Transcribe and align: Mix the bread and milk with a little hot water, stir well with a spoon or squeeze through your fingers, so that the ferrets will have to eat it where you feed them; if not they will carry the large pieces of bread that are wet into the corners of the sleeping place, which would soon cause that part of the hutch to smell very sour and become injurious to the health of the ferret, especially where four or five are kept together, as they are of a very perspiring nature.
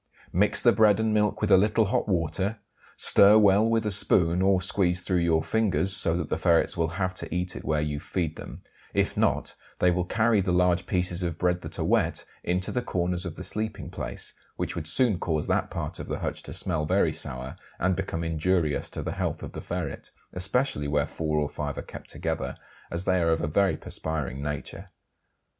Mix 0.33 0.63
the 0.63 0.71
bread 0.71 0.99
and 0.99 1.13
milk 1.13 1.41
with 1.41 1.51
a 1.51 1.57
little 1.57 1.85
hot 1.85 2.07
water, 2.09 2.57
stir 2.95 3.37
well 3.37 3.63
with 3.69 3.85
a 3.85 3.91
spoon 3.91 4.41
or 4.41 4.59
squeeze 4.59 5.01
through 5.01 5.19
your 5.19 5.43
fingers, 5.43 5.95
so 5.95 6.17
that 6.17 6.27
the 6.27 6.39
ferrets 6.39 6.75
will 6.75 6.87
have 6.97 7.13
to 7.13 7.31
eat 7.31 7.55
it 7.55 7.63
where 7.63 7.81
you 7.83 7.99
feed 7.99 8.35
them; 8.35 8.63
if 8.95 9.15
not 9.15 9.53
they 9.77 9.91
will 9.91 10.03
carry 10.05 10.41
the 10.41 10.51
large 10.51 10.87
pieces 10.87 11.21
of 11.21 11.37
bread 11.37 11.61
that 11.61 11.77
are 11.77 11.83
wet 11.85 12.25
into 12.43 12.71
the 12.71 12.81
corners 12.81 13.25
of 13.27 13.35
the 13.35 13.43
sleeping 13.43 13.91
place, 13.91 14.33
which 14.55 14.75
would 14.75 14.87
soon 14.87 15.19
cause 15.19 15.45
that 15.45 15.69
part 15.69 15.99
of 15.99 16.07
the 16.07 16.17
hutch 16.17 16.41
to 16.41 16.51
smell 16.51 16.83
very 16.87 17.13
sour 17.13 17.55
and 17.77 17.95
become 17.95 18.23
injurious 18.23 18.89
to 18.89 19.03
the 19.03 19.11
health 19.11 19.43
of 19.43 19.51
the 19.51 19.61
ferret, 19.61 20.09
especially 20.33 20.87
where 20.87 21.05
four 21.05 21.37
or 21.37 21.47
five 21.47 21.77
are 21.77 21.83
kept 21.83 22.09
together, 22.09 22.57
as 22.89 23.05
they 23.05 23.21
are 23.21 23.29
of 23.29 23.41
a 23.43 23.47
very 23.47 23.77
perspiring 23.77 24.41
nature. 24.41 24.89